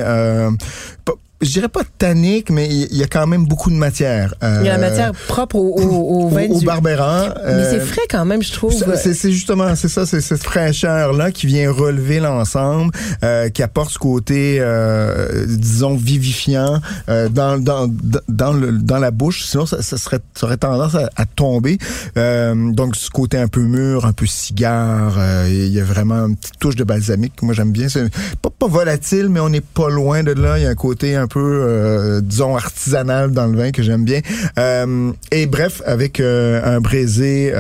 [1.04, 4.34] Pas- je dirais pas tannique, mais il y a quand même beaucoup de matière.
[4.42, 6.66] Il y a la Euh, matière propre au, au, au vin au, au du...
[6.66, 7.34] Barbera.
[7.46, 8.74] Mais euh, c'est frais quand même, je trouve.
[8.96, 12.92] C'est justement, c'est ça, c'est cette fraîcheur-là qui vient relever l'ensemble,
[13.24, 17.88] euh, qui apporte ce côté, euh, disons, vivifiant euh, dans, dans,
[18.28, 19.46] dans, le, dans la bouche.
[19.46, 21.78] Sinon, ça, ça serait, ça aurait tendance à, à tomber.
[22.18, 26.26] Euh, donc, ce côté un peu mûr, un peu cigare, euh, il y a vraiment
[26.28, 27.90] une petite touche de balsamique que moi j'aime bien.
[27.90, 28.10] C'est
[28.42, 30.58] pas, pas volatile, mais on n'est pas loin de là.
[30.60, 34.04] Il y a un côté un peu, euh, disons, artisanal dans le vin que j'aime
[34.04, 34.22] bien.
[34.58, 37.52] Euh, et bref, avec euh, un braisé,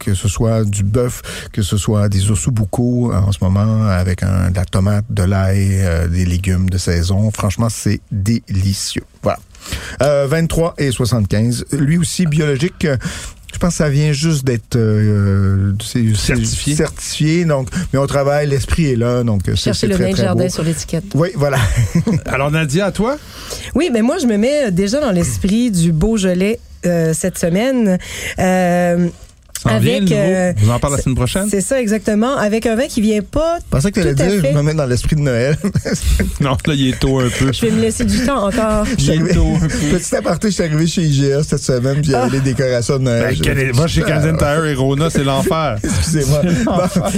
[0.00, 4.50] que ce soit du bœuf, que ce soit des ossobuco en ce moment, avec un,
[4.50, 7.30] de la tomate, de l'ail, des légumes de saison.
[7.30, 9.04] Franchement, c'est délicieux.
[9.22, 9.38] Voilà.
[10.02, 11.66] Euh, 23 et 75.
[11.72, 12.86] Lui aussi biologique.
[13.62, 15.72] Je pense que ça vient juste d'être euh,
[16.16, 16.74] Certifié.
[16.74, 17.44] certifié.
[17.44, 19.22] Donc, mais on travaille, l'esprit est là.
[19.22, 20.50] Donc, c'est le très jardin beau.
[20.50, 21.04] sur l'étiquette.
[21.14, 21.58] Oui, voilà.
[22.26, 23.16] Alors, Nadia, à toi?
[23.76, 27.98] Oui, mais moi, je me mets déjà dans l'esprit du Beaujolais euh, cette semaine.
[28.40, 29.06] Euh,
[29.64, 30.14] Vient, avec, nouveau?
[30.16, 31.46] euh, Vous en parlez la semaine prochaine?
[31.50, 33.58] c'est ça exactement, avec un vin qui vient pas.
[33.60, 34.50] Je pensais que tu allais dire, fait.
[34.52, 35.56] je me mets dans l'esprit de Noël.
[36.40, 37.52] Non, là, il est tôt un peu.
[37.52, 38.84] Je vais me laisser du temps encore.
[38.98, 39.68] Il est tôt un peu.
[39.98, 42.98] Petit aparté, je suis arrivé chez IGA cette semaine, puis il y avait les décorations
[42.98, 43.36] de Noël.
[43.44, 45.76] Ben, va chez Canadian Tire et Rona, c'est l'enfer.
[45.84, 46.40] Excusez-moi.
[46.64, 46.72] Bon,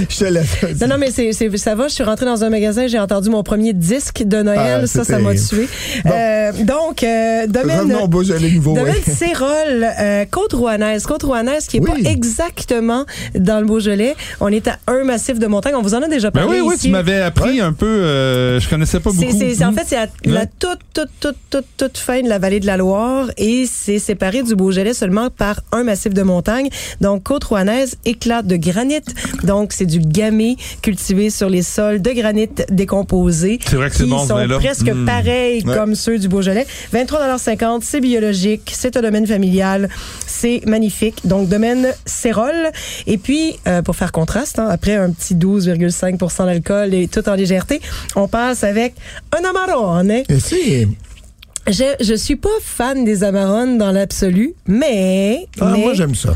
[0.09, 0.47] je te laisse.
[0.81, 1.87] Non, non, mais c'est, c'est- ça va.
[1.87, 4.81] Je suis rentrée dans un magasin, j'ai entendu mon premier disque de Noël.
[4.83, 5.67] Ah, ça, ça m'a tué.
[6.03, 6.11] Bon.
[6.13, 7.79] Euh, donc, euh, domaine.
[7.79, 8.75] Revenons au Beaujolais nouveau.
[8.75, 8.95] Domaine.
[9.05, 11.03] Cérol, euh, Côte-Rouennaise.
[11.05, 12.34] Côte-Rouennaise qui est pas exactement
[13.35, 14.15] dans le Beaujolais.
[14.39, 15.73] On est à un massif de montagne.
[15.75, 16.85] On vous en a déjà Ben parlé oui, oui, ici.
[16.87, 17.85] tu m'avais appris un peu.
[17.85, 19.37] euh, je connaissais pas beaucoup.
[19.37, 22.59] c'est- en fait, c'est à la toute, toute, toute, toute, toute fin de la vallée
[22.59, 26.69] de la Loire et c'est séparé du Beaujolais seulement par un massif de montagne.
[27.01, 28.99] Donc, Côte-Rouennaise, éclat de granit.
[29.43, 33.59] Donc, c'est du gamay cultivé sur les sols de granit décomposé.
[33.67, 34.57] C'est vrai que c'est bon, sont vin-là.
[34.57, 35.05] presque Mm.
[35.05, 35.75] pareils Ouais.
[35.75, 36.65] comme ceux du Beaujolais.
[36.93, 39.89] 23,50 c'est biologique, c'est un domaine familial,
[40.27, 41.15] c'est magnifique.
[41.25, 41.87] Donc, domaine
[42.25, 42.71] Cérol.
[43.05, 47.35] Et puis, euh, pour faire contraste, hein, après un petit 12,5% d'alcool et tout en
[47.35, 47.79] légèreté,
[48.15, 48.95] on passe avec
[49.31, 50.09] un Amarone.
[50.09, 50.87] Et si?
[51.67, 56.33] Je, je suis pas fan des Amarones dans l'absolu, mais, Ah, mais, moi, j'aime ça.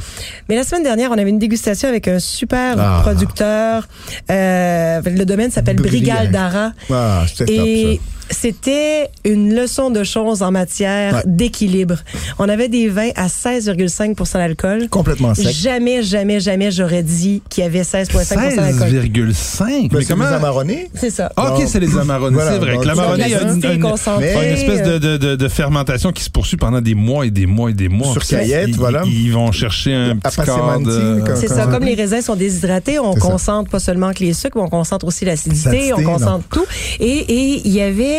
[0.48, 3.00] mais la semaine dernière, on avait une dégustation avec un super Ah.
[3.04, 3.88] producteur.
[4.32, 5.92] Euh, le domaine s'appelle Brigac.
[6.18, 6.74] Brigal d'Ara.
[6.92, 8.00] Ah, c'était top, Et
[8.32, 11.22] c'était une leçon de choses en matière Ouais.
[11.26, 11.96] d'équilibre.
[12.38, 14.88] On avait des vins à 16,5% d'alcool.
[14.90, 15.48] Complètement sec.
[15.50, 18.90] Jamais, jamais, jamais j'aurais dit qu'il y avait 16,5% d'alcool.
[18.90, 19.66] 16,5.
[19.66, 20.28] Ben, Mais c'est comment?
[20.28, 20.90] des amaronnés.
[20.94, 21.32] C'est ça.
[21.36, 22.36] Ah, ok, c'est les amaronnés.
[22.36, 25.36] voilà, c'est vrai donc, que l'amarronné, il y a une, espèce de, euh, de, de,
[25.36, 28.12] de fermentation qui se poursuit pendant des mois et des mois et des mois.
[28.14, 29.02] Sur caillette, ils- voilà.
[29.06, 31.24] Ils, ils vont chercher un petit quart de...
[31.36, 33.20] C'est ça, comme les raisins sont déshydratés, on ça.
[33.20, 36.14] concentre pas seulement que les sucres, mais on concentre aussi l'acidité, L'acidité, on non.
[36.14, 36.66] concentre tout.
[37.00, 38.19] Et et il y avait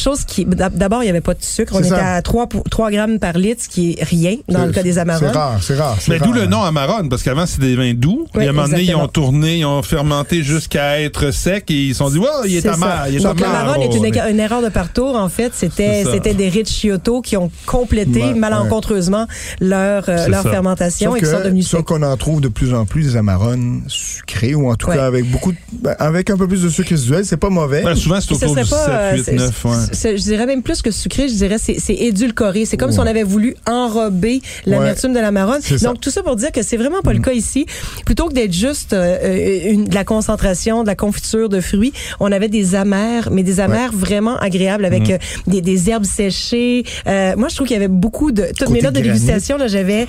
[0.00, 2.14] chose qui d'abord il y avait pas de sucre, on C'est était ça.
[2.14, 4.82] à 3 pour- 3 grammes par litre, ce qui est rien dans C'est- le cas
[4.82, 5.32] des C'est amarants.
[5.32, 5.96] rare, c'est rare.
[6.00, 8.26] c'est Mais d'où le nom Amarone, parce qu'avant, c'était des vins doux.
[8.34, 11.70] Oui, et à un moment donné, ils ont tourné, ils ont fermenté jusqu'à être secs
[11.70, 13.08] et ils se sont dit, ouais, il est C'est amar, ça.
[13.10, 13.64] il est Donc la amar.
[13.66, 15.16] marronne est Oh, une, erreur de parcours.
[15.16, 19.26] En fait, c'était C'est c'était des Ricciotto qui ont complété malencontreusement
[19.60, 20.50] leur euh, C'est leur ça.
[20.50, 21.82] fermentation Sauf et qui sont devenus secs.
[21.84, 24.96] qu'on en trouve de plus en plus des amarone sucrées ou en tout Ouais.
[24.96, 27.82] cas avec beaucoup de- ben, avec un peu plus de sucre résiduel, c'est pas mauvais.
[27.82, 29.64] Ben, souvent, c'est autour du serait 7, pas, euh, 8, c'est- 9.
[29.64, 29.70] Ouais.
[29.92, 32.64] Je dirais même plus que sucré, je dirais c'est c'est édulcoré.
[32.64, 35.60] C'est comme si on avait voulu enrober l'amertume de la marronne.
[35.82, 37.66] Donc tout ça pour dire que c'est vraiment pas le cas ici.
[38.04, 41.92] Plutôt que d'être juste euh, euh, une, de la concentration, de la confiture de fruits,
[42.20, 46.84] on avait des amers, mais des amers vraiment agréables avec euh, des, des herbes séchées.
[47.06, 49.56] Euh, moi, je trouve qu'il y avait beaucoup de toutes mes Côté notes de dégustation
[49.56, 50.06] là, j'avais,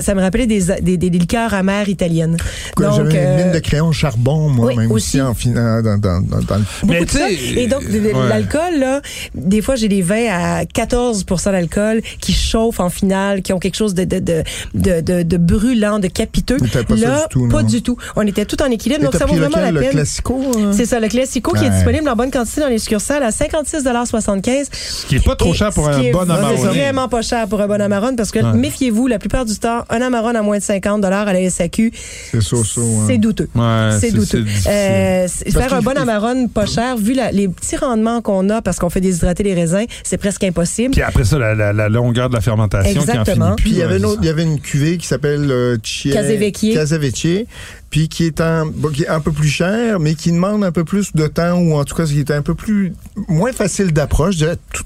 [0.00, 2.36] ça me rappelait des, des, des, des liqueurs amères italiennes.
[2.80, 5.20] Euh, une mine de crayon charbon, moi, oui, même aussi.
[5.20, 7.30] aussi en dans, dans, dans, le Mais beaucoup de ça.
[7.30, 8.28] Et donc, ouais.
[8.28, 9.00] l'alcool, là,
[9.34, 13.76] des fois, j'ai des vins à 14 d'alcool qui chauffent en finale, qui ont quelque
[13.76, 14.42] chose de, de, de,
[14.74, 16.56] de, de, de brûlant, de capiteux.
[16.58, 17.68] Pas ça là, du tout, pas non?
[17.68, 17.96] du tout.
[18.16, 19.90] On était tout en équilibre, donc ça vaut vraiment lequel, la le peine.
[19.90, 20.40] classico?
[20.56, 20.70] hein?
[20.72, 24.68] C'est ça, le Classico qui est disponible en bonne quantité dans les succursales à 56,75
[24.72, 26.56] Ce qui est pas trop Et cher pour un bon amarone.
[26.68, 28.52] vraiment pas cher pour un bon amarone parce que Ouais.
[28.54, 31.92] méfiez-vous, la plupart du temps, un amarone à moins de 50 à la SAQ,
[32.32, 32.62] C'est hein.
[33.06, 33.48] c'est douteux.
[33.54, 34.44] Ouais, c'est douteux.
[34.66, 38.62] Euh, c'est- faire un bon amarone pas cher, vu la- les petits rendements qu'on a
[38.62, 40.92] parce qu'on fait déshydrater les raisins, c'est presque impossible.
[40.92, 43.44] Puis après ça, la, la, la longueur de la fermentation qui en Exactement.
[43.44, 43.62] finit plus.
[43.64, 45.76] Puis il y avait ouais, une autre- il y avait une cuvée qui s'appelle euh,
[45.82, 46.72] Chie- Casevecchie.
[46.74, 47.46] Casevecchie,
[47.90, 50.72] puis qui est un bon, qui est un peu plus cher, mais qui demande un
[50.72, 52.94] peu plus de temps ou en tout cas qui est un peu plus
[53.28, 54.84] moins facile d'approche, je dirais tout,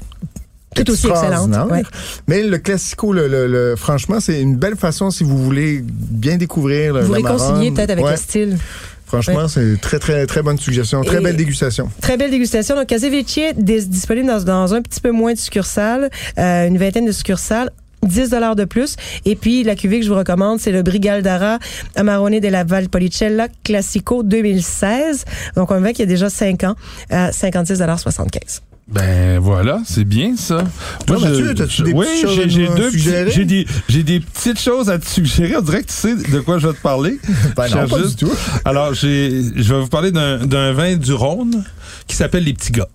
[0.74, 1.82] Tout aussi excellente, ouais.
[2.28, 6.36] Mais le classico, le, le- le- franchement, c'est une belle façon si vous voulez bien
[6.36, 7.74] découvrir le Vous marronne.
[7.74, 8.10] peut-être avec Ouais.
[8.12, 8.58] le style.
[9.06, 9.48] Franchement, Ouais.
[9.48, 11.90] c'est très très très bonne suggestion, très Et- belle dégustation.
[12.00, 12.74] Très belle dégustation.
[12.76, 17.06] Donc, Casevecchie, dis- disponible dans, dans un petit peu moins de succursales, euh, une vingtaine
[17.06, 17.70] de succursales.
[18.02, 18.94] 10 dollars de plus.
[19.24, 21.58] Et puis, la cuvée que je vous recommande, c'est le Brigaldara
[21.96, 25.24] Amarone de la Valpolicella Classico 2016.
[25.56, 26.76] Donc, un vin qui a déjà 5 ans,
[27.10, 30.62] à 56,75 Ben voilà, c'est bien ça.
[31.08, 32.90] Toi, Mathieu, t'as-tu des oui, j'ai, j'ai deux
[33.30, 35.56] j'ai des j'ai des petites choses à te suggérer.
[35.56, 37.18] On dirait que tu sais de quoi je vais te parler.
[37.56, 38.32] Ben non, pas juste- du tout.
[38.64, 41.64] Alors, j'ai je vais vous parler d'un, d'un vin du Rhône
[42.06, 42.86] qui s'appelle les petits gars.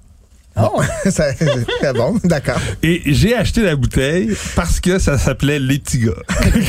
[0.59, 0.81] Oh!
[1.95, 2.59] Bon, d'accord.
[2.83, 6.11] Et j'ai acheté la bouteille parce que ça s'appelait les petits gars.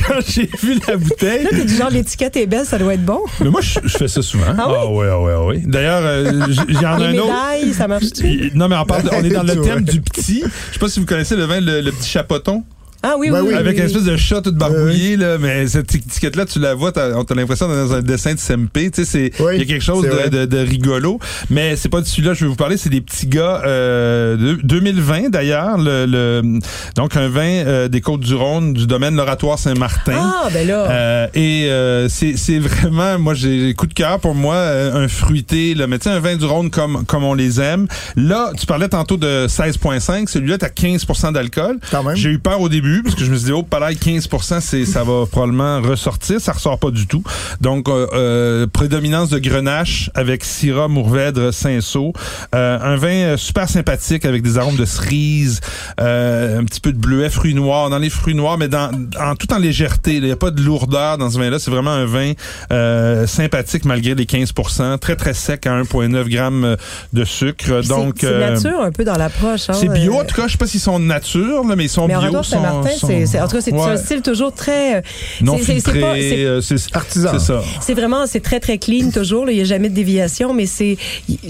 [0.06, 3.04] Quand j'ai vu la bouteille, Là, t'es du genre, l'étiquette est belle, ça doit être
[3.04, 3.20] bon.
[3.40, 4.44] mais moi je, je fais ça souvent.
[4.56, 4.96] Ah oui?
[4.98, 5.62] ouais, ah ouais, ah ouais.
[5.66, 7.32] D'ailleurs, euh, j'en ai un autre.
[7.76, 8.26] ça marche-tu?
[8.26, 10.42] Il- Non, mais on, parle de- on est dans le thème du petit.
[10.68, 12.64] Je sais pas si vous connaissez le vin, le, le petit chapoton.
[13.04, 13.48] Ah oui, oui, Ben oui.
[13.48, 13.54] oui.
[13.54, 13.80] Avec oui.
[13.80, 17.24] une espèce de chat tout barbouillé, là, mais cette étiquette-là, tu la vois, t'as, on
[17.24, 19.64] t'a l'impression d'être dans un dessin de SMP, tu sais, c'est, Oui, il y a
[19.66, 21.18] quelque chose de, de, de rigolo,
[21.50, 24.36] mais c'est pas de celui-là que je vais vous parler, c'est des petits gars, euh,
[24.36, 26.58] de 2020 d'ailleurs, le, le-
[26.94, 30.12] donc un vin euh, des Côtes-du-Rhône, du domaine l'Oratoire Saint-Martin.
[30.16, 30.90] Ah, ben là.
[30.90, 35.08] Euh, et euh, c'est c'est vraiment, moi j'ai coup de cœur pour moi, euh, un
[35.08, 37.86] fruité, là, mais tu sais, un vin du Rhône comme, comme on les aime.
[38.16, 41.78] Là, tu parlais tantôt de 16,5, celui-là, t'as 15% d'alcool.
[41.90, 42.14] Quand même.
[42.16, 44.28] J'ai eu peur au début parce que je me suis dit, oh, pareil, 15
[44.60, 46.40] c'est, ça va probablement ressortir.
[46.40, 47.22] Ça ressort pas du tout.
[47.60, 52.12] Donc, euh, euh, prédominance de grenache avec Syrah, Mourvèdre, Cinsault.
[52.54, 55.60] Euh, un vin euh, super sympathique avec des arômes de cerise,
[56.00, 57.90] euh, un petit peu de bleuet, fruits noirs.
[57.90, 60.16] Dans les fruits noirs, mais dans, en, tout en légèreté.
[60.16, 61.58] Il n'y a pas de lourdeur dans ce vin-là.
[61.58, 62.32] C'est vraiment un vin
[62.72, 66.76] euh, sympathique malgré les 15% Très, très sec à 1,9 grammes
[67.12, 67.82] de sucre.
[67.86, 69.68] Donc, c'est, nature un peu dans l'approche.
[69.70, 70.46] hein, c'est bio, en tout cas.
[70.46, 72.42] Je sais pas s'ils sont nature, là, mais ils sont Mais bio.
[72.42, 73.80] Sont- C'est, en tout cas, c'est Ouais.
[73.82, 74.96] un style toujours très.
[74.96, 75.00] euh,
[75.42, 77.30] non c'est- c'est- euh, c'est Artisan.
[77.32, 77.62] C'est ça.
[77.80, 79.46] C'est vraiment, c'est très très clean toujours.
[79.46, 79.52] là.
[79.52, 80.96] Il n'y a jamais de déviation, mais c'est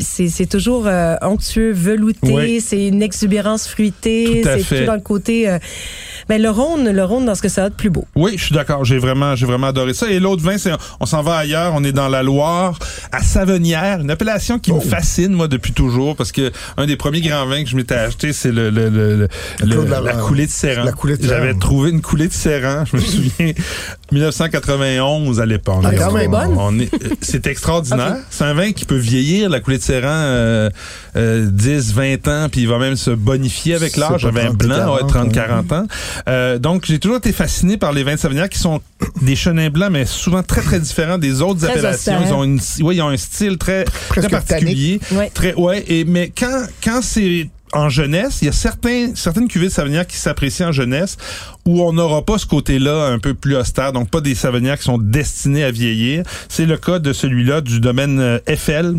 [0.01, 2.33] c'est c'est toujours euh, onctueux, velouté.
[2.33, 2.61] Oui.
[2.61, 4.42] C'est une exubérance fruitée.
[4.45, 5.49] C'est tout dans le côté.
[5.49, 5.59] euh,
[6.33, 8.07] Mais le Rhône, le Rhône, dans ce que ça a de plus beau.
[8.14, 8.87] Oui, je suis d'accord.
[8.87, 10.09] J'ai vraiment, j'ai vraiment adoré ça.
[10.11, 11.73] Et l'autre vin, c'est, on s'en va ailleurs.
[11.75, 12.79] On est dans la Loire,
[13.12, 17.21] à Savenière, une appellation qui me fascine moi depuis toujours parce que un des premiers
[17.21, 19.29] grands vins que je m'étais acheté, c'est le, le, le,
[19.62, 20.85] le- la coulée de Serran.
[20.85, 21.59] La coulée de J'avais Serran.
[21.59, 22.85] trouvé une coulée de Serran.
[22.90, 23.53] Je me souviens,
[24.11, 25.83] 1991 à l'époque.
[25.85, 26.31] Ah, quand même.
[26.31, 26.55] bonne?
[26.57, 28.16] on est- euh, c'est extraordinaire.
[28.31, 30.71] C'est un vin qui peut vieillir, la coulée de Serran, euh,
[31.16, 34.23] euh, 10, 20 ans, puis il va même se bonifier avec l'âge.
[34.23, 35.29] J'avais un 30, blanc, 40, ouais, 30, hein.
[35.31, 35.87] 40 ans.
[36.28, 38.80] Euh, donc, j'ai toujours été fasciné par les vins de Savignac qui sont
[39.22, 42.14] des chenins blancs, mais souvent très, très différents des autres Très appellations.
[42.14, 42.28] austère.
[42.28, 45.00] Ils ont, une, ouais, ils ont un style très, très particulier.
[45.12, 45.30] Ouais.
[45.32, 49.68] Très, ouais, et, mais quand, quand c'est en jeunesse, il y a certains, certaines cuvées
[49.68, 51.16] de Savignac qui s'apprécient en jeunesse
[51.64, 54.85] où on n'aura pas ce côté-là un peu plus austère, donc pas des Savignac qui
[54.85, 56.22] sont destinés à vieillir.
[56.48, 58.96] C'est le cas de celui-là du domaine euh, FL.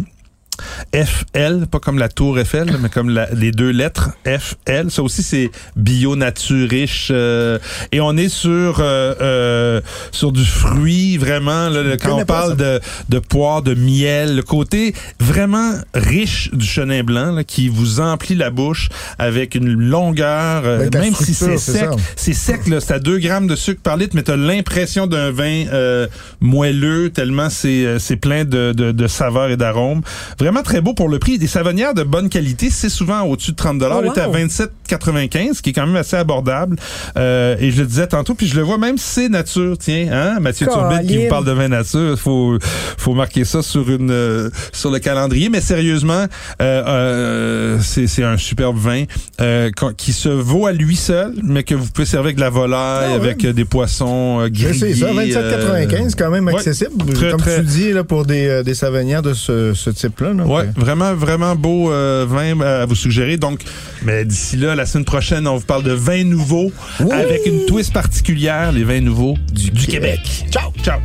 [0.94, 4.90] FL, pas comme la tour Eiffel, mais comme la- les deux lettres FL.
[4.92, 7.10] Ça aussi, c'est bio, nature, riche.
[7.12, 7.58] euh,
[7.92, 11.70] et on est sur euh, euh, sur du fruit, vraiment.
[11.70, 17.04] Là, quand on parle de, de poire, de miel, le côté vraiment riche du chenin
[17.04, 21.90] blanc là, qui vous emplit la bouche avec une longueur, Avec même si c'est sec.
[22.16, 22.80] C'est sec, là.
[22.80, 26.08] C'est à 2 grammes de sucre par litre, mais t'as l'impression d'un vin euh,
[26.42, 30.02] moelleux, tellement c'est c'est plein de, de, de saveurs et d'arômes.
[30.44, 31.38] Vraiment très beau pour le prix.
[31.38, 34.00] Des savonnières de bonne qualité, c'est souvent au-dessus de 30 dollars.
[34.02, 34.36] Oh, Là, t'es à wow.
[34.36, 36.76] 27,95, ce qui est quand même assez abordable.
[37.18, 39.78] Euh, et je le disais tantôt, puis je le vois même c'est nature.
[39.78, 42.20] Tiens, hein, Mathieu Turbide qui vous parle de vin nature.
[42.20, 42.58] Faut
[42.98, 45.48] faut marquer ça sur une euh, sur le calendrier.
[45.50, 46.26] Mais sérieusement,
[46.62, 49.04] euh, euh, c'est c'est un superbe vin
[49.40, 52.50] euh, qui se vaut à lui seul, mais que vous pouvez servir avec de la
[52.50, 53.16] volaille, Ah ouais.
[53.16, 54.74] avec euh, des poissons grillés.
[54.74, 57.14] sais ça, 27,95, c'est quand même ouais, accessible.
[57.14, 60.33] très, Comme très- tu dis, là, pour des, euh, des savonnières de ce, ce type-là.
[60.40, 60.46] Là.
[60.46, 63.38] Ouais, vraiment, vraiment beau euh, vin à vous suggérer.
[63.38, 63.62] Donc,
[64.04, 66.72] mais d'ici là, la semaine prochaine, on vous parle de vins nouveaux
[67.12, 70.46] avec une twist particulière, les vins nouveaux du, Québec.
[70.52, 71.00] Ciao, ciao.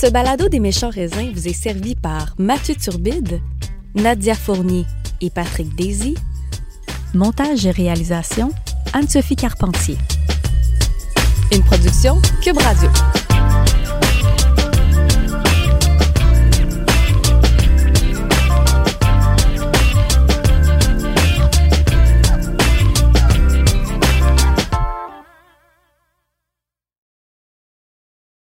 [0.00, 3.40] Ce balado des méchants raisins vous est servi par Mathieu Turbide,
[3.96, 4.86] Nadia Fournier
[5.20, 6.14] et Patrick Daisy.
[7.14, 8.52] Montage et réalisation,
[8.92, 9.96] Anne-Sophie Carpentier.
[11.52, 12.88] Une production Cube Radio.